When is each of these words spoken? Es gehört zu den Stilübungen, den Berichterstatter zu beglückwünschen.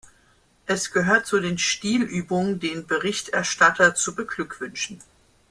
Es 0.65 0.89
gehört 0.91 1.27
zu 1.27 1.39
den 1.39 1.59
Stilübungen, 1.59 2.59
den 2.59 2.87
Berichterstatter 2.87 3.93
zu 3.93 4.15
beglückwünschen. 4.15 4.99